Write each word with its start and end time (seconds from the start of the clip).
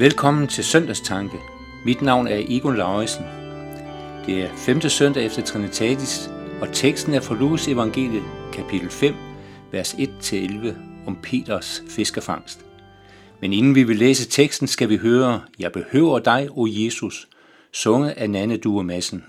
Velkommen 0.00 0.48
til 0.48 0.64
Søndagstanke. 0.64 1.36
Mit 1.84 2.02
navn 2.02 2.26
er 2.26 2.44
Egon 2.48 2.76
Lauritsen. 2.76 3.24
Det 4.26 4.42
er 4.42 4.48
5. 4.56 4.80
søndag 4.80 5.24
efter 5.26 5.42
Trinitatis, 5.42 6.30
og 6.60 6.68
teksten 6.72 7.14
er 7.14 7.20
fra 7.20 7.34
Lukas 7.34 7.68
evangeliet, 7.68 8.22
kapitel 8.52 8.90
5, 8.90 9.14
vers 9.72 9.94
1-11, 9.94 10.74
om 11.06 11.18
Peters 11.22 11.82
fiskerfangst. 11.88 12.64
Men 13.40 13.52
inden 13.52 13.74
vi 13.74 13.82
vil 13.82 13.96
læse 13.96 14.28
teksten, 14.28 14.66
skal 14.66 14.88
vi 14.88 14.96
høre, 14.96 15.40
Jeg 15.58 15.72
behøver 15.72 16.18
dig, 16.18 16.48
o 16.50 16.66
Jesus, 16.70 17.28
sunget 17.72 18.10
af 18.10 18.30
Nanne 18.30 18.56
Due 18.56 18.84
Madsen. 18.84 19.24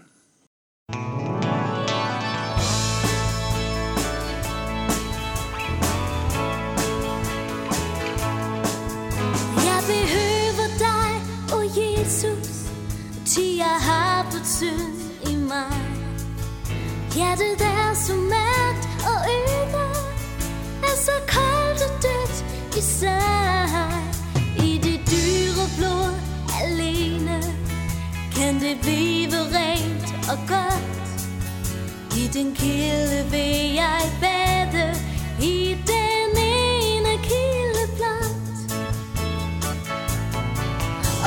Er 17.32 17.36
det 17.36 17.60
der 17.60 17.94
så 17.94 18.14
mørkt 18.14 18.86
og 19.12 19.20
øder, 19.40 19.94
er 20.84 20.96
så 20.96 21.12
koldt 21.28 21.82
og 21.88 22.04
dødt 22.04 22.46
i 22.78 22.82
sig. 22.82 23.92
I 24.58 24.78
det 24.84 25.00
dyre 25.12 25.66
blod 25.78 26.14
alene, 26.64 27.44
kan 28.36 28.54
det 28.60 28.78
blive 28.82 29.40
rent 29.58 30.06
og 30.32 30.38
godt. 30.48 31.16
I 32.18 32.28
den 32.28 32.56
kilde 32.56 33.26
vil 33.32 33.74
jeg 33.74 34.02
bade, 34.22 34.96
i 35.42 35.78
den 35.88 36.32
ene 36.38 37.14
kilde 37.24 37.86
blot. 37.96 38.36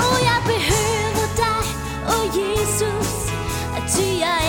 Og 0.05 0.17
jeg 0.29 0.41
behøver 0.53 1.27
dig, 1.37 1.65
oh 2.13 2.27
Jesus 2.39 3.33
At 3.77 3.83
ty 3.93 4.07
jeg 4.25 4.44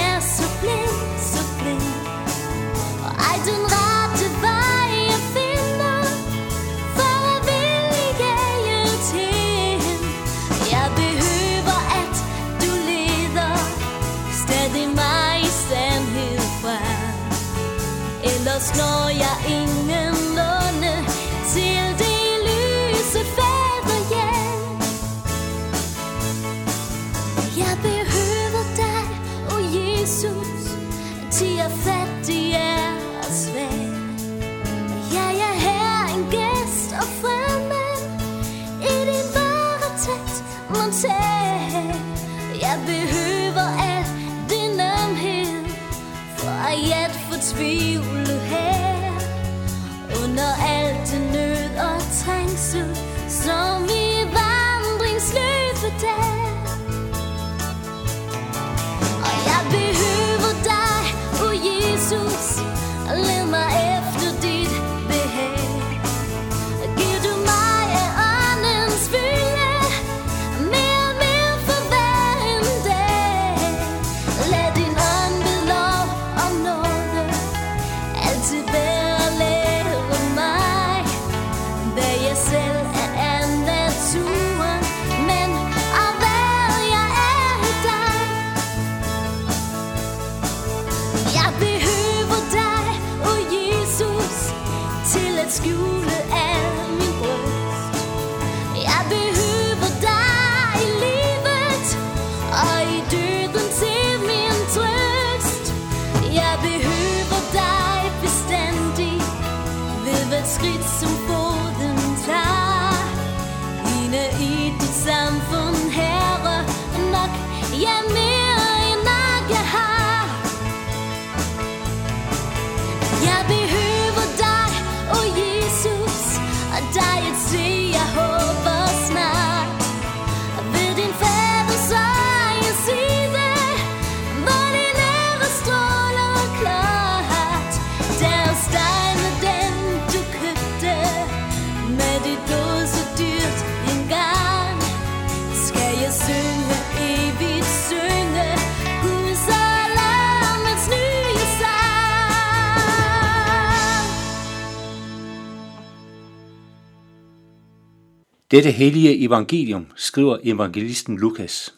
Dette 158.56 158.72
hellige 158.72 159.26
evangelium 159.26 159.88
skriver 159.96 160.38
evangelisten 160.44 161.18
Lukas. 161.18 161.74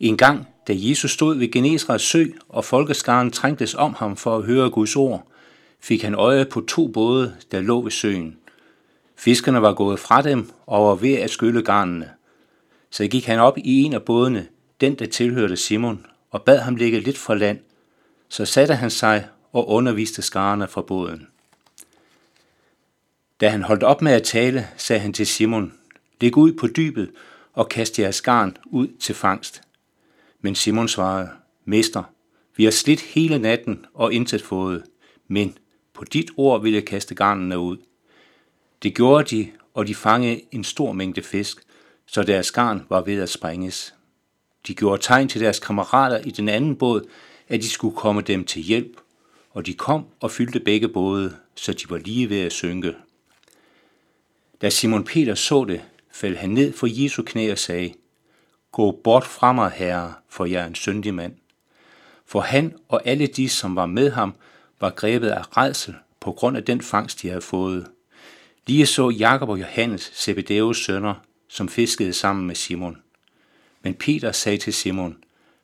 En 0.00 0.16
gang, 0.16 0.46
da 0.68 0.72
Jesus 0.76 1.10
stod 1.10 1.36
ved 1.36 1.50
Genesrets 1.50 2.04
sø, 2.04 2.24
og 2.48 2.64
folkeskaren 2.64 3.30
trængtes 3.30 3.74
om 3.74 3.94
ham 3.94 4.16
for 4.16 4.36
at 4.36 4.44
høre 4.44 4.70
Guds 4.70 4.96
ord, 4.96 5.26
fik 5.80 6.02
han 6.02 6.14
øje 6.14 6.44
på 6.44 6.60
to 6.60 6.88
både, 6.88 7.34
der 7.52 7.60
lå 7.60 7.82
ved 7.82 7.90
søen. 7.90 8.36
Fiskerne 9.16 9.62
var 9.62 9.74
gået 9.74 9.98
fra 9.98 10.22
dem 10.22 10.50
og 10.66 10.88
var 10.88 10.94
ved 10.94 11.14
at 11.14 11.30
skylle 11.30 11.62
garnene. 11.62 12.10
Så 12.90 13.06
gik 13.06 13.26
han 13.26 13.38
op 13.38 13.58
i 13.58 13.82
en 13.82 13.92
af 13.92 14.02
bådene, 14.02 14.46
den 14.80 14.94
der 14.94 15.06
tilhørte 15.06 15.56
Simon, 15.56 16.06
og 16.30 16.42
bad 16.42 16.58
ham 16.58 16.76
ligge 16.76 17.00
lidt 17.00 17.18
fra 17.18 17.34
land. 17.34 17.58
Så 18.28 18.44
satte 18.44 18.74
han 18.74 18.90
sig 18.90 19.26
og 19.52 19.68
underviste 19.68 20.22
skarne 20.22 20.68
fra 20.68 20.82
båden. 20.82 21.26
Da 23.40 23.48
han 23.48 23.62
holdt 23.62 23.82
op 23.82 24.02
med 24.02 24.12
at 24.12 24.22
tale, 24.22 24.68
sagde 24.76 25.00
han 25.00 25.12
til 25.12 25.26
Simon, 25.26 25.72
Læg 26.20 26.36
ud 26.36 26.52
på 26.52 26.66
dybet 26.66 27.10
og 27.52 27.68
kast 27.68 27.98
jeres 27.98 28.22
garn 28.22 28.56
ud 28.66 28.88
til 29.00 29.14
fangst. 29.14 29.62
Men 30.40 30.54
Simon 30.54 30.88
svarede, 30.88 31.28
Mester, 31.64 32.02
vi 32.56 32.64
har 32.64 32.70
slidt 32.70 33.00
hele 33.00 33.38
natten 33.38 33.86
og 33.94 34.12
intet 34.12 34.42
fået, 34.42 34.84
men 35.28 35.58
på 35.94 36.04
dit 36.04 36.30
ord 36.36 36.62
vil 36.62 36.72
jeg 36.72 36.84
kaste 36.84 37.14
garnene 37.14 37.58
ud. 37.58 37.76
Det 38.82 38.94
gjorde 38.94 39.36
de, 39.36 39.50
og 39.74 39.86
de 39.86 39.94
fangede 39.94 40.40
en 40.52 40.64
stor 40.64 40.92
mængde 40.92 41.22
fisk, 41.22 41.58
så 42.06 42.22
deres 42.22 42.52
garn 42.52 42.86
var 42.88 43.00
ved 43.00 43.20
at 43.20 43.28
sprænges. 43.28 43.94
De 44.66 44.74
gjorde 44.74 45.02
tegn 45.02 45.28
til 45.28 45.40
deres 45.40 45.58
kammerater 45.58 46.18
i 46.18 46.30
den 46.30 46.48
anden 46.48 46.76
båd, 46.76 47.08
at 47.48 47.60
de 47.60 47.68
skulle 47.68 47.96
komme 47.96 48.20
dem 48.20 48.44
til 48.44 48.62
hjælp, 48.62 48.96
og 49.50 49.66
de 49.66 49.74
kom 49.74 50.06
og 50.20 50.30
fyldte 50.30 50.60
begge 50.60 50.88
både, 50.88 51.36
så 51.54 51.72
de 51.72 51.90
var 51.90 51.98
lige 51.98 52.30
ved 52.30 52.40
at 52.40 52.52
synke. 52.52 52.94
Da 54.62 54.70
Simon 54.70 55.04
Peter 55.04 55.34
så 55.34 55.64
det, 55.64 55.82
faldt 56.12 56.38
han 56.38 56.50
ned 56.50 56.72
for 56.72 56.86
Jesu 56.90 57.22
knæ 57.22 57.52
og 57.52 57.58
sagde, 57.58 57.94
Gå 58.72 59.00
bort 59.04 59.24
fra 59.24 59.52
mig, 59.52 59.70
herre, 59.70 60.14
for 60.28 60.44
jeg 60.44 60.62
er 60.62 60.66
en 60.66 60.74
syndig 60.74 61.14
mand. 61.14 61.34
For 62.26 62.40
han 62.40 62.74
og 62.88 63.06
alle 63.06 63.26
de, 63.26 63.48
som 63.48 63.76
var 63.76 63.86
med 63.86 64.10
ham, 64.10 64.34
var 64.80 64.90
grebet 64.90 65.28
af 65.28 65.56
redsel 65.56 65.94
på 66.20 66.32
grund 66.32 66.56
af 66.56 66.64
den 66.64 66.80
fangst, 66.80 67.22
de 67.22 67.28
havde 67.28 67.40
fået. 67.40 67.86
Lige 68.66 68.86
så 68.86 69.10
Jakob 69.10 69.48
og 69.48 69.60
Johannes, 69.60 70.12
Zebedeus 70.14 70.84
sønner, 70.84 71.14
som 71.48 71.68
fiskede 71.68 72.12
sammen 72.12 72.46
med 72.46 72.54
Simon. 72.54 73.02
Men 73.82 73.94
Peter 73.94 74.32
sagde 74.32 74.58
til 74.58 74.72
Simon, 74.72 75.16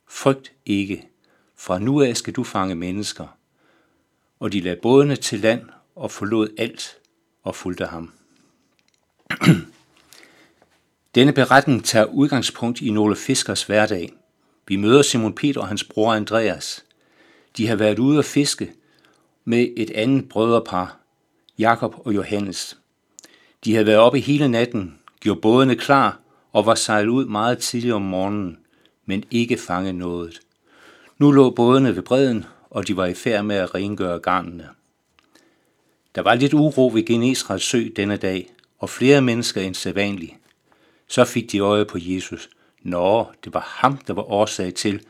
Frygt 0.08 0.52
ikke, 0.66 1.08
fra 1.56 1.78
nu 1.78 2.02
af 2.02 2.16
skal 2.16 2.32
du 2.32 2.44
fange 2.44 2.74
mennesker. 2.74 3.26
Og 4.40 4.52
de 4.52 4.60
lagde 4.60 4.80
bådene 4.82 5.16
til 5.16 5.40
land 5.40 5.62
og 5.96 6.10
forlod 6.10 6.48
alt 6.58 6.96
og 7.42 7.54
fulgte 7.54 7.86
ham. 7.86 8.12
Denne 11.14 11.32
beretning 11.32 11.84
tager 11.84 12.04
udgangspunkt 12.04 12.80
i 12.80 12.90
nogle 12.90 13.16
fiskers 13.16 13.62
hverdag. 13.62 14.12
Vi 14.68 14.76
møder 14.76 15.02
Simon 15.02 15.34
Peter 15.34 15.60
og 15.60 15.68
hans 15.68 15.84
bror 15.84 16.14
Andreas. 16.14 16.84
De 17.56 17.66
har 17.68 17.76
været 17.76 17.98
ude 17.98 18.18
at 18.18 18.24
fiske 18.24 18.72
med 19.44 19.68
et 19.76 19.90
andet 19.90 20.28
brødrepar, 20.28 20.96
Jakob 21.58 21.94
og 22.06 22.14
Johannes. 22.14 22.78
De 23.64 23.72
havde 23.72 23.86
været 23.86 23.98
oppe 23.98 24.20
hele 24.20 24.48
natten, 24.48 24.98
gjorde 25.20 25.40
bådene 25.40 25.76
klar 25.76 26.20
og 26.52 26.66
var 26.66 26.74
sejlet 26.74 27.08
ud 27.08 27.24
meget 27.24 27.58
tidligt 27.58 27.94
om 27.94 28.02
morgenen, 28.02 28.58
men 29.06 29.24
ikke 29.30 29.56
fanget 29.56 29.94
noget. 29.94 30.40
Nu 31.18 31.30
lå 31.30 31.50
bådene 31.50 31.96
ved 31.96 32.02
bredden, 32.02 32.44
og 32.70 32.88
de 32.88 32.96
var 32.96 33.06
i 33.06 33.14
færd 33.14 33.44
med 33.44 33.56
at 33.56 33.74
rengøre 33.74 34.18
garnene. 34.18 34.68
Der 36.14 36.22
var 36.22 36.34
lidt 36.34 36.54
uro 36.54 36.90
ved 36.94 37.06
Genesrets 37.06 37.64
sø 37.64 37.88
denne 37.96 38.16
dag, 38.16 38.54
og 38.84 38.90
flere 38.90 39.20
mennesker 39.20 39.60
end 39.60 39.74
sædvanligt. 39.74 40.32
Så 41.08 41.24
fik 41.24 41.52
de 41.52 41.58
øje 41.58 41.84
på 41.84 41.98
Jesus. 42.00 42.50
Nå, 42.82 43.26
det 43.44 43.54
var 43.54 43.60
ham, 43.60 43.96
der 43.96 44.12
var 44.12 44.22
årsag 44.22 44.74
til, 44.74 45.00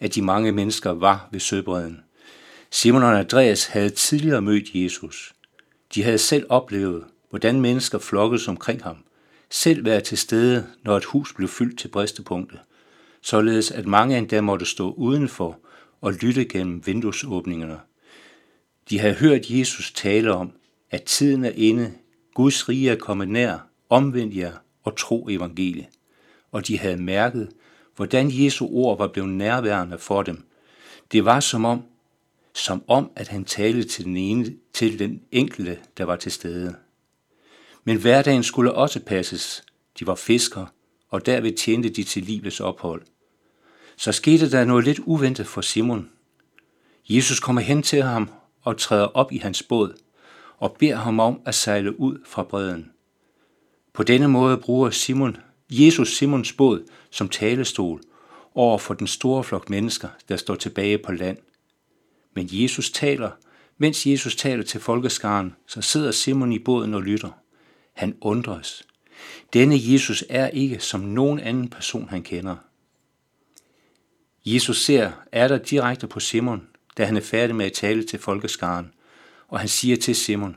at 0.00 0.14
de 0.14 0.22
mange 0.22 0.52
mennesker 0.52 0.90
var 0.90 1.28
ved 1.32 1.40
søbredden. 1.40 2.00
Simon 2.70 3.02
og 3.02 3.18
Andreas 3.18 3.66
havde 3.66 3.90
tidligere 3.90 4.42
mødt 4.42 4.74
Jesus. 4.74 5.32
De 5.94 6.02
havde 6.02 6.18
selv 6.18 6.46
oplevet, 6.48 7.04
hvordan 7.30 7.60
mennesker 7.60 7.98
flokkedes 7.98 8.48
omkring 8.48 8.82
ham, 8.82 8.96
selv 9.50 9.84
været 9.84 10.04
til 10.04 10.18
stede, 10.18 10.66
når 10.82 10.96
et 10.96 11.04
hus 11.04 11.34
blev 11.34 11.48
fyldt 11.48 11.78
til 11.78 11.88
bristepunktet, 11.88 12.60
således 13.22 13.70
at 13.70 13.86
mange 13.86 14.18
endda 14.18 14.40
måtte 14.40 14.66
stå 14.66 14.92
udenfor 14.92 15.58
og 16.00 16.12
lytte 16.12 16.44
gennem 16.44 16.86
vinduesåbningerne. 16.86 17.78
De 18.90 18.98
havde 18.98 19.14
hørt 19.14 19.50
Jesus 19.50 19.92
tale 19.92 20.34
om, 20.34 20.52
at 20.90 21.02
tiden 21.02 21.44
er 21.44 21.52
inde, 21.54 21.92
Guds 22.34 22.68
rige 22.68 22.90
er 22.90 22.96
kommet 22.96 23.28
nær, 23.28 23.58
omvend 23.88 24.34
jer 24.34 24.52
og 24.82 24.96
tro 24.96 25.28
evangeliet. 25.28 25.86
Og 26.52 26.66
de 26.66 26.78
havde 26.78 27.02
mærket, 27.02 27.48
hvordan 27.96 28.30
Jesu 28.32 28.66
ord 28.66 28.98
var 28.98 29.08
blevet 29.08 29.30
nærværende 29.30 29.98
for 29.98 30.22
dem. 30.22 30.44
Det 31.12 31.24
var 31.24 31.40
som 31.40 31.64
om, 31.64 31.82
som 32.54 32.82
om 32.88 33.10
at 33.16 33.28
han 33.28 33.44
talte 33.44 33.88
til 33.88 34.04
den, 34.04 34.16
ene, 34.16 34.54
til 34.72 34.98
den 34.98 35.22
enkelte, 35.32 35.78
der 35.98 36.04
var 36.04 36.16
til 36.16 36.32
stede. 36.32 36.76
Men 37.84 38.00
hverdagen 38.00 38.42
skulle 38.42 38.74
også 38.74 39.00
passes. 39.00 39.64
De 39.98 40.06
var 40.06 40.14
fiskere, 40.14 40.66
og 41.08 41.26
derved 41.26 41.52
tjente 41.52 41.88
de 41.88 42.04
til 42.04 42.22
livets 42.22 42.60
ophold. 42.60 43.02
Så 43.96 44.12
skete 44.12 44.50
der 44.50 44.64
noget 44.64 44.84
lidt 44.84 44.98
uventet 44.98 45.46
for 45.46 45.60
Simon. 45.60 46.10
Jesus 47.08 47.40
kommer 47.40 47.62
hen 47.62 47.82
til 47.82 48.02
ham 48.02 48.30
og 48.62 48.78
træder 48.78 49.06
op 49.06 49.32
i 49.32 49.38
hans 49.38 49.62
båd 49.62 49.94
og 50.60 50.76
beder 50.78 50.96
ham 50.96 51.20
om 51.20 51.40
at 51.46 51.54
sejle 51.54 52.00
ud 52.00 52.18
fra 52.26 52.42
bredden. 52.42 52.90
På 53.92 54.02
denne 54.02 54.28
måde 54.28 54.56
bruger 54.56 54.90
Simon, 54.90 55.36
Jesus 55.70 56.16
Simons 56.16 56.52
båd 56.52 56.84
som 57.10 57.28
talestol 57.28 58.00
over 58.54 58.78
for 58.78 58.94
den 58.94 59.06
store 59.06 59.44
flok 59.44 59.70
mennesker, 59.70 60.08
der 60.28 60.36
står 60.36 60.54
tilbage 60.54 60.98
på 60.98 61.12
land. 61.12 61.38
Men 62.34 62.48
Jesus 62.52 62.90
taler, 62.90 63.30
mens 63.78 64.06
Jesus 64.06 64.36
taler 64.36 64.62
til 64.62 64.80
folkeskaren, 64.80 65.54
så 65.66 65.82
sidder 65.82 66.10
Simon 66.10 66.52
i 66.52 66.58
båden 66.58 66.94
og 66.94 67.02
lytter. 67.02 67.30
Han 67.92 68.16
undres. 68.20 68.86
Denne 69.52 69.76
Jesus 69.78 70.24
er 70.28 70.48
ikke 70.48 70.80
som 70.80 71.00
nogen 71.00 71.40
anden 71.40 71.68
person, 71.68 72.08
han 72.08 72.22
kender. 72.22 72.56
Jesus 74.44 74.84
ser 74.84 75.10
er 75.32 75.48
der 75.48 75.58
direkte 75.58 76.06
på 76.06 76.20
Simon, 76.20 76.66
da 76.98 77.04
han 77.04 77.16
er 77.16 77.20
færdig 77.20 77.56
med 77.56 77.66
at 77.66 77.72
tale 77.72 78.02
til 78.02 78.18
folkeskaren, 78.18 78.92
og 79.50 79.60
han 79.60 79.68
siger 79.68 79.96
til 79.96 80.16
Simon, 80.16 80.56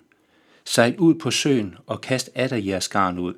sejl 0.66 0.98
ud 0.98 1.16
på 1.16 1.32
søen 1.32 1.76
og 1.88 2.02
kast 2.02 2.30
af 2.36 2.66
jeres 2.66 2.88
garn 2.88 3.20
ud. 3.20 3.34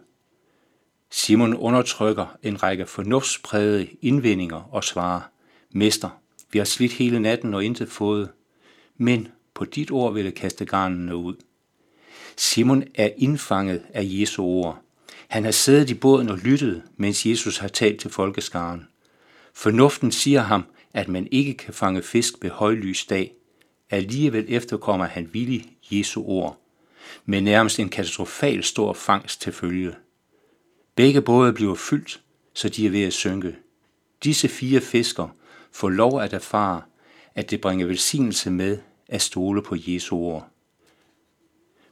Simon 1.09 1.53
undertrykker 1.53 2.37
en 2.43 2.63
række 2.63 2.85
fornuftsprægede 2.85 3.87
indvendinger 4.01 4.73
og 4.73 4.83
svarer, 4.83 5.21
Mester, 5.71 6.09
vi 6.51 6.57
har 6.59 6.65
slidt 6.65 6.91
hele 6.91 7.19
natten 7.19 7.53
og 7.53 7.65
intet 7.65 7.89
fået, 7.89 8.29
men 8.97 9.27
på 9.53 9.65
dit 9.65 9.91
ord 9.91 10.13
vil 10.13 10.23
jeg 10.23 10.33
kaste 10.33 10.65
garnene 10.65 11.15
ud. 11.15 11.35
Simon 12.37 12.83
er 12.95 13.09
indfanget 13.17 13.81
af 13.93 14.01
Jesu 14.05 14.43
ord. 14.43 14.81
Han 15.27 15.43
har 15.43 15.51
siddet 15.51 15.89
i 15.89 15.93
båden 15.93 16.29
og 16.29 16.37
lyttet, 16.37 16.83
mens 16.97 17.25
Jesus 17.25 17.57
har 17.57 17.67
talt 17.67 17.99
til 17.99 18.11
folkeskaren. 18.11 18.87
Fornuften 19.53 20.11
siger 20.11 20.41
ham, 20.41 20.65
at 20.93 21.07
man 21.07 21.27
ikke 21.31 21.53
kan 21.53 21.73
fange 21.73 22.01
fisk 22.01 22.33
ved 22.41 22.49
højlys 22.49 23.05
dag. 23.05 23.33
Alligevel 23.89 24.45
efterkommer 24.47 25.05
han 25.05 25.29
villig 25.33 25.77
Jesu 25.91 26.23
ord, 26.23 26.61
med 27.25 27.41
nærmest 27.41 27.79
en 27.79 27.89
katastrofal 27.89 28.63
stor 28.63 28.93
fangst 28.93 29.41
til 29.41 29.53
følge. 29.53 29.95
Begge 30.95 31.21
både 31.21 31.53
bliver 31.53 31.75
fyldt, 31.75 32.21
så 32.53 32.69
de 32.69 32.85
er 32.85 32.89
ved 32.89 33.03
at 33.03 33.13
synke. 33.13 33.55
Disse 34.23 34.47
fire 34.47 34.81
fisker 34.81 35.27
får 35.71 35.89
lov 35.89 36.21
at 36.21 36.33
erfare, 36.33 36.81
at 37.35 37.51
det 37.51 37.61
bringer 37.61 37.85
velsignelse 37.85 38.51
med 38.51 38.77
at 39.07 39.21
stole 39.21 39.61
på 39.61 39.75
Jesu 39.79 40.15
ord. 40.15 40.49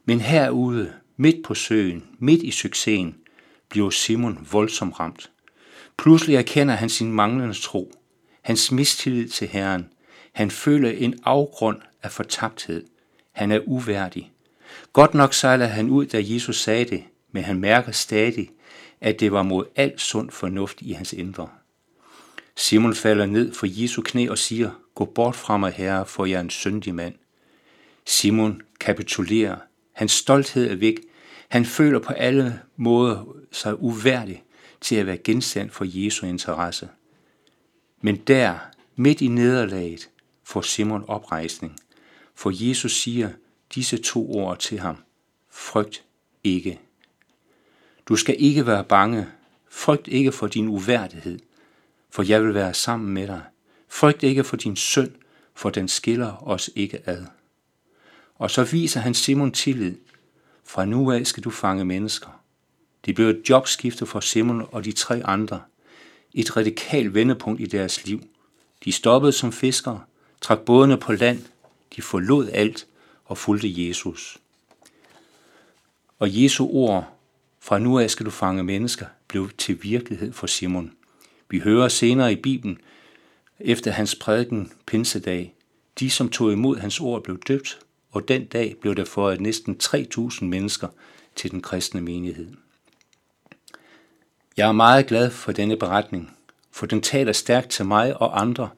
Men 0.04 0.20
herude, 0.20 0.92
midt 1.16 1.44
på 1.44 1.54
søen, 1.54 2.04
midt 2.18 2.42
i 2.42 2.50
succesen, 2.50 3.16
bliver 3.68 3.90
Simon 3.90 4.48
voldsomt 4.52 5.00
ramt. 5.00 5.30
Pludselig 5.98 6.36
erkender 6.36 6.74
han 6.74 6.88
sin 6.88 7.12
manglende 7.12 7.54
tro, 7.54 7.92
hans 8.42 8.72
mistillid 8.72 9.28
til 9.28 9.48
Herren. 9.48 9.88
Han 10.34 10.50
føler 10.50 10.90
en 10.90 11.18
afgrund 11.24 11.80
af 12.02 12.12
fortabthed. 12.12 12.84
Han 13.32 13.50
er 13.50 13.60
uværdig. 13.66 14.32
Godt 14.92 15.14
nok 15.14 15.34
sejler 15.34 15.66
han 15.66 15.90
ud, 15.90 16.06
da 16.06 16.22
Jesus 16.22 16.60
sagde 16.60 16.84
det, 16.84 17.04
men 17.32 17.44
han 17.44 17.60
mærker 17.60 17.92
stadig, 17.92 18.50
at 19.00 19.20
det 19.20 19.32
var 19.32 19.42
mod 19.42 19.64
al 19.76 19.98
sund 19.98 20.30
fornuft 20.30 20.82
i 20.82 20.92
hans 20.92 21.12
indre. 21.12 21.48
Simon 22.56 22.94
falder 22.94 23.26
ned 23.26 23.54
for 23.54 23.66
Jesu 23.82 24.02
knæ 24.02 24.28
og 24.28 24.38
siger, 24.38 24.70
Gå 24.94 25.04
bort 25.04 25.36
fra 25.36 25.56
mig, 25.56 25.72
herre, 25.72 26.06
for 26.06 26.24
jeg 26.24 26.36
er 26.36 26.40
en 26.40 26.50
syndig 26.50 26.94
mand. 26.94 27.14
Simon 28.06 28.62
kapitulerer. 28.80 29.56
Hans 29.92 30.12
stolthed 30.12 30.70
er 30.70 30.76
væk. 30.76 31.00
Han 31.48 31.64
føler 31.64 31.98
på 31.98 32.12
alle 32.12 32.60
måder 32.76 33.36
sig 33.52 33.82
uværdig 33.82 34.42
til 34.80 34.96
at 34.96 35.06
være 35.06 35.16
genstand 35.16 35.70
for 35.70 35.84
Jesu 35.88 36.26
interesse. 36.26 36.88
Men 38.00 38.16
der, 38.16 38.58
midt 38.96 39.20
i 39.20 39.28
nederlaget, 39.28 40.10
får 40.44 40.60
Simon 40.60 41.04
oprejsning, 41.08 41.76
for 42.34 42.68
Jesus 42.68 43.00
siger 43.00 43.30
disse 43.74 43.96
to 43.98 44.30
ord 44.30 44.58
til 44.58 44.78
ham. 44.78 44.96
Frygt 45.50 46.04
ikke. 46.44 46.80
Du 48.08 48.16
skal 48.16 48.36
ikke 48.38 48.66
være 48.66 48.84
bange. 48.84 49.26
Frygt 49.68 50.08
ikke 50.08 50.32
for 50.32 50.46
din 50.46 50.68
uværdighed, 50.68 51.38
for 52.10 52.22
jeg 52.22 52.42
vil 52.42 52.54
være 52.54 52.74
sammen 52.74 53.14
med 53.14 53.26
dig. 53.26 53.42
Frygt 53.88 54.22
ikke 54.22 54.44
for 54.44 54.56
din 54.56 54.76
synd, 54.76 55.10
for 55.54 55.70
den 55.70 55.88
skiller 55.88 56.48
os 56.48 56.70
ikke 56.74 57.00
ad. 57.08 57.24
Og 58.34 58.50
så 58.50 58.64
viser 58.64 59.00
han 59.00 59.14
Simon 59.14 59.52
tillid. 59.52 59.96
Fra 60.64 60.84
nu 60.84 61.12
af 61.12 61.26
skal 61.26 61.42
du 61.42 61.50
fange 61.50 61.84
mennesker. 61.84 62.40
Det 63.04 63.14
blev 63.14 63.28
et 63.28 63.50
jobskifte 63.50 64.06
for 64.06 64.20
Simon 64.20 64.68
og 64.72 64.84
de 64.84 64.92
tre 64.92 65.22
andre. 65.24 65.62
Et 66.34 66.56
radikalt 66.56 67.14
vendepunkt 67.14 67.60
i 67.60 67.66
deres 67.66 68.06
liv. 68.06 68.22
De 68.84 68.92
stoppede 68.92 69.32
som 69.32 69.52
fiskere, 69.52 70.00
trak 70.44 70.60
bådene 70.60 70.96
på 70.98 71.12
land, 71.12 71.42
de 71.96 72.02
forlod 72.02 72.48
alt 72.52 72.86
og 73.24 73.38
fulgte 73.38 73.88
Jesus. 73.88 74.38
Og 76.18 76.42
Jesu 76.42 76.66
ord, 76.66 77.16
fra 77.60 77.78
nu 77.78 77.98
af 77.98 78.10
skal 78.10 78.26
du 78.26 78.30
fange 78.30 78.62
mennesker, 78.62 79.06
blev 79.28 79.50
til 79.58 79.82
virkelighed 79.82 80.32
for 80.32 80.46
Simon. 80.46 80.92
Vi 81.50 81.58
hører 81.58 81.88
senere 81.88 82.32
i 82.32 82.36
Bibelen, 82.36 82.78
efter 83.60 83.90
hans 83.90 84.14
prædiken 84.14 84.72
Pinsedag, 84.86 85.54
de 85.98 86.10
som 86.10 86.28
tog 86.28 86.52
imod 86.52 86.76
hans 86.76 87.00
ord 87.00 87.22
blev 87.22 87.38
døbt, 87.38 87.78
og 88.12 88.28
den 88.28 88.44
dag 88.44 88.76
blev 88.80 88.94
der 88.94 89.04
fået 89.04 89.40
næsten 89.40 89.76
3.000 89.82 90.44
mennesker 90.44 90.88
til 91.36 91.50
den 91.50 91.62
kristne 91.62 92.00
menighed. 92.00 92.52
Jeg 94.56 94.68
er 94.68 94.72
meget 94.72 95.06
glad 95.06 95.30
for 95.30 95.52
denne 95.52 95.76
beretning, 95.76 96.36
for 96.70 96.86
den 96.86 97.00
taler 97.00 97.32
stærkt 97.32 97.70
til 97.70 97.84
mig 97.84 98.20
og 98.20 98.40
andre, 98.40 98.68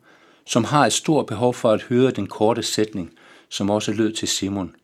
som 0.46 0.64
har 0.64 0.86
et 0.86 0.92
stort 0.92 1.26
behov 1.26 1.54
for 1.54 1.70
at 1.70 1.82
høre 1.82 2.10
den 2.10 2.26
korte 2.26 2.62
sætning, 2.62 3.12
som 3.48 3.70
også 3.70 3.92
lød 3.92 4.12
til 4.12 4.28
Simon. 4.28 4.74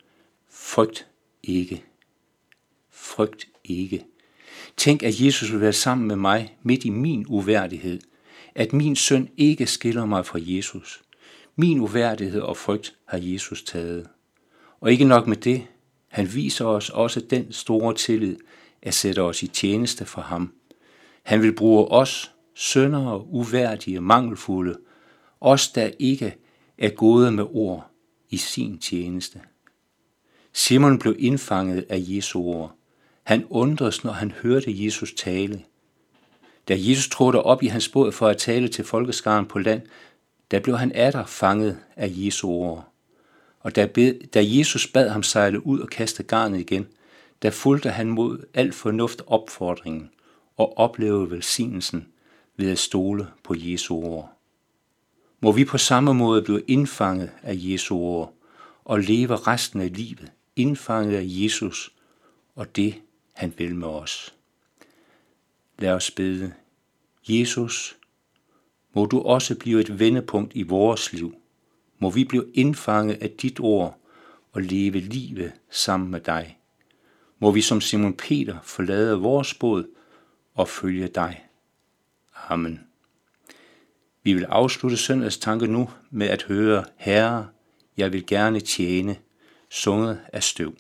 Frygt 0.51 1.07
ikke. 1.43 1.85
Frygt 2.91 3.49
ikke. 3.65 4.05
Tænk, 4.77 5.03
at 5.03 5.21
Jesus 5.21 5.53
vil 5.53 5.61
være 5.61 5.73
sammen 5.73 6.09
med 6.09 6.17
mig 6.17 6.57
midt 6.63 6.85
i 6.85 6.91
min 6.91 7.27
uværdighed. 7.29 8.01
At 8.55 8.73
min 8.73 8.97
søn 8.97 9.29
ikke 9.37 9.67
skiller 9.67 10.05
mig 10.05 10.27
fra 10.27 10.39
Jesus. 10.43 11.03
Min 11.57 11.81
uværdighed 11.81 12.41
og 12.41 12.57
frygt 12.57 12.95
har 13.09 13.19
Jesus 13.23 13.63
taget. 13.63 14.09
Og 14.81 14.93
ikke 14.93 15.05
nok 15.05 15.27
med 15.27 15.37
det, 15.37 15.67
han 16.09 16.35
viser 16.35 16.65
os 16.65 16.91
også 16.91 17.21
den 17.21 17.53
store 17.53 17.95
tillid 17.95 18.37
at 18.83 18.95
sætte 18.95 19.23
os 19.23 19.43
i 19.43 19.47
tjeneste 19.47 20.05
for 20.05 20.23
ham– 20.23 20.53
Han 21.23 21.43
vil 21.43 21.55
bruge 21.55 21.89
os, 21.89 22.33
søndere, 22.55 23.27
uværdige, 23.27 24.01
mangelfulde, 24.01 24.79
os 25.43 25.69
der 25.69 25.91
ikke 25.99 26.37
er 26.79 26.91
gode 26.91 27.31
med 27.31 27.45
ord 27.53 27.91
i 28.31 28.37
sin 28.37 28.79
tjeneste. 28.79 29.41
Simon 30.53 30.99
blev 30.99 31.17
indfanget 31.19 31.87
af 31.89 31.99
Jesu 32.01 32.43
ord. 32.43 32.75
Han 33.23 33.47
undres, 33.51 34.05
når 34.05 34.13
han 34.13 34.31
hørte 34.31 34.85
Jesus 34.85 35.13
tale. 35.13 35.63
Da 36.69 36.75
Jesus 36.79 37.09
trådte 37.09 37.43
op 37.43 37.63
i 37.63 37.67
hans 37.67 37.89
båd 37.89 38.13
for 38.13 38.29
at 38.29 38.37
tale 38.37 38.69
til 38.69 38.85
folkeskaren 38.85 39.47
på 39.47 39.59
land, 39.59 39.83
der 40.51 40.61
blev 40.61 40.79
han 40.79 40.93
atter 40.95 41.25
fanget 41.25 41.79
af 41.97 42.13
Jesu 42.13 42.49
ord. 42.49 42.89
Og 43.61 43.77
da, 43.77 43.87
bed, 43.87 44.27
da 44.27 44.41
Jesus 44.45 44.87
bad 44.87 45.09
ham 45.09 45.23
sejle 45.23 45.67
ud 45.67 45.81
og 45.81 45.89
kaste 45.89 46.23
garnet 46.23 46.61
igen, 46.61 46.87
der 47.43 47.51
fulgte 47.51 47.91
han 47.91 48.09
mod 48.09 48.39
al 48.55 48.73
fornuft 48.73 49.23
opfordringen 49.27 50.11
og 50.57 50.79
oplevede 50.79 51.31
velsignelsen 51.31 52.09
ved 52.57 52.71
at 52.71 52.79
stole 52.79 53.27
på 53.43 53.55
Jesu 53.59 53.95
ord. 53.95 54.32
Må 55.43 55.53
vi 55.53 55.65
på 55.65 55.79
samme 55.79 56.15
måde 56.15 56.43
blive 56.43 56.63
indfanget 56.69 57.31
af 57.43 57.55
Jesu 57.57 57.97
ord 57.97 58.35
og 58.85 59.01
leve 59.01 59.37
resten 59.37 59.81
af 59.81 59.97
livet 59.97 60.33
indfanget 60.57 61.17
af 61.17 61.23
Jesus 61.25 61.95
og 62.55 62.77
det, 62.77 62.95
han 63.35 63.55
vil 63.59 63.75
med 63.75 63.89
os. 63.89 64.35
Lad 65.79 65.91
os 65.91 66.11
bede. 66.11 66.53
Jesus, 67.29 67.97
må 68.93 69.07
du 69.07 69.21
også 69.21 69.59
blive 69.59 69.81
et 69.81 69.99
vendepunkt 69.99 70.53
i 70.55 70.63
vores 70.63 71.13
liv. 71.13 71.35
Må 71.99 72.11
vi 72.11 72.25
blive 72.25 72.51
indfanget 72.55 73.23
af 73.23 73.31
dit 73.31 73.61
ord 73.61 73.99
og 74.53 74.63
leve 74.63 74.99
livet 74.99 75.53
sammen 75.71 76.11
med 76.11 76.21
dig. 76.21 76.59
Må 77.39 77.51
vi 77.51 77.61
som 77.61 77.81
Simon 77.81 78.15
Peter 78.15 78.59
forlade 78.63 79.19
vores 79.19 79.55
båd 79.55 79.87
og 80.55 80.69
følge 80.69 81.09
dig. 81.09 81.47
Amen. 82.49 82.92
Vi 84.25 84.33
vil 84.33 84.45
afslutte 84.45 84.97
søndags 84.97 85.39
tanke 85.39 85.67
nu 85.67 85.89
med 86.11 86.27
at 86.27 86.43
høre, 86.43 86.85
Herre, 86.97 87.47
jeg 87.97 88.13
vil 88.13 88.27
gerne 88.27 88.61
tjene, 88.61 89.17
sunget 89.71 90.19
af 90.33 90.43
støv. 90.43 90.75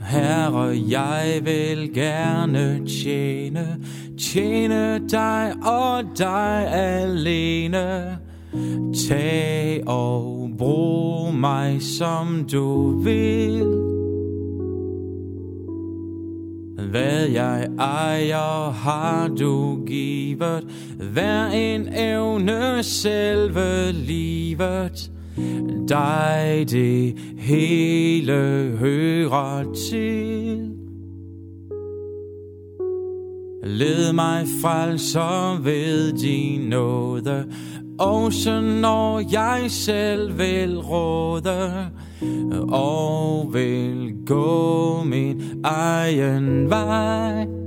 Herre, 0.00 0.78
jeg 0.88 1.40
vil 1.44 1.94
gerne 1.94 2.86
tjene, 2.86 3.84
tjene 4.18 5.00
dig 5.10 5.54
og 5.62 6.04
dig 6.18 6.68
alene. 6.72 8.18
Tag 9.08 9.82
og 9.86 10.50
brug 10.58 11.34
mig 11.34 11.82
som 11.82 12.46
du 12.52 12.98
vil. 12.98 13.64
Hvad 16.90 17.28
jeg 17.28 17.68
ejer 17.78 18.70
har 18.70 19.28
du 19.28 19.84
givet, 19.86 20.64
hver 21.12 21.46
en 21.46 21.88
evne 21.94 22.82
selve 22.82 23.92
livet 23.92 25.10
dig 25.88 26.66
det 26.70 27.18
hele 27.38 28.32
hører 28.78 29.74
til. 29.90 30.73
Led 33.66 34.12
mig 34.12 34.46
frelser 34.62 35.62
ved 35.62 36.12
din 36.12 36.60
nåde, 36.60 37.44
også 37.98 38.60
når 38.60 39.22
jeg 39.32 39.64
selv 39.70 40.38
vil 40.38 40.78
råde, 40.78 41.90
og 42.68 43.54
vil 43.54 44.14
gå 44.26 45.02
min 45.04 45.42
egen 45.64 46.70
vej. 46.70 47.63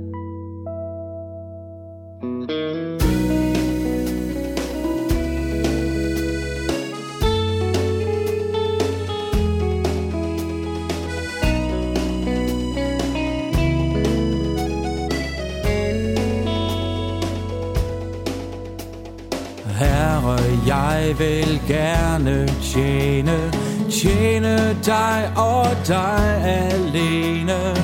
Jeg 21.08 21.18
vil 21.18 21.60
gerne 21.68 22.48
tjene, 22.62 23.52
tjene 23.90 24.76
dig 24.84 25.32
og 25.36 25.66
dig 25.86 26.42
alene. 26.44 27.76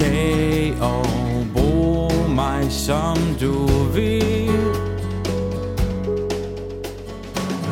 Tag 0.00 0.74
og 0.80 1.06
brug 1.54 2.30
mig 2.30 2.66
som 2.70 3.16
du 3.40 3.66
vil. 3.94 4.50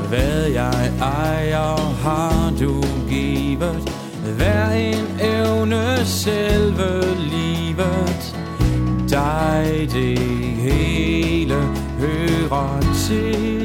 Hvad 0.09 0.47
jeg 0.47 0.93
ejer 1.01 1.95
har 2.03 2.53
du 2.61 2.83
givet, 3.09 3.93
hver 4.37 4.71
en 4.71 5.21
evne 5.21 6.05
selve 6.05 7.05
livet. 7.17 8.37
Dig 9.11 9.89
det 9.93 10.19
hele 10.59 11.55
hører 11.99 12.81
til. 13.09 13.56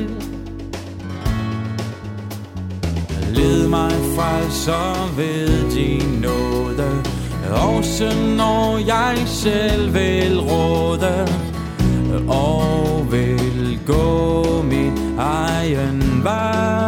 Mig 3.72 3.92
frelser 4.16 5.16
ved 5.16 5.72
din 5.72 6.22
nåde, 6.22 7.04
også 7.52 8.12
når 8.38 8.78
jeg 8.78 9.24
selv 9.26 9.94
vil 9.94 10.40
råde, 10.40 11.28
og 12.28 13.08
vil 13.12 13.80
gå 13.88 14.62
min 14.64 15.18
egen 15.18 16.24
vej. 16.24 16.81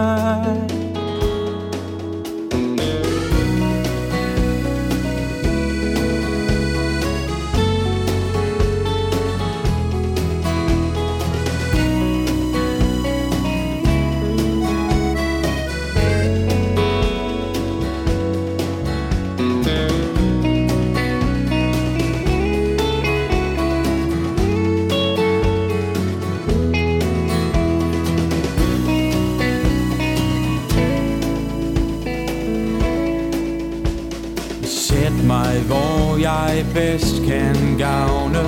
Mig, 35.34 35.60
hvor 35.68 36.18
jeg 36.18 36.66
bedst 36.74 37.16
kan 37.28 37.78
gavne. 37.78 38.46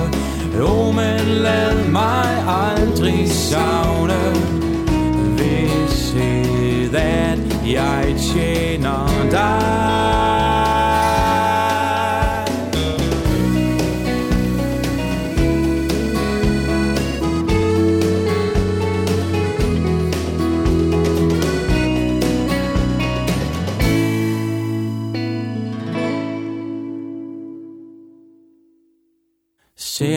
Jo, 0.58 0.90
men 0.90 1.20
lad 1.26 1.88
mig 1.88 2.28
aldrig 2.48 3.30
savne. 3.30 4.20
Vidshed, 5.38 6.94
at 6.94 7.38
jeg 7.66 8.14
tjener 8.18 9.06
dig. 9.30 11.25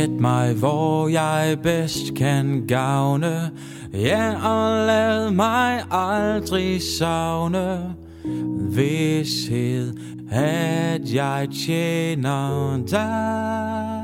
Sæt 0.10 0.20
mig, 0.20 0.54
hvor 0.54 1.08
jeg 1.08 1.58
bedst 1.64 2.16
kan 2.16 2.66
gavne, 2.68 3.52
ja, 3.94 4.34
og 4.50 4.86
lad 4.88 5.32
mig 5.32 5.84
aldrig 5.92 6.82
savne 6.82 7.96
vidshed, 8.70 9.94
at 10.32 11.14
jeg 11.14 11.48
tjener 11.66 12.78
dig. 12.92 13.99